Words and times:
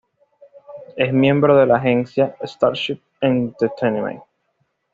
Es 0.97 1.13
miembro 1.13 1.55
de 1.55 1.67
la 1.67 1.77
agencia 1.77 2.35
"Starship 2.43 2.99
Entertainment". 3.21 4.23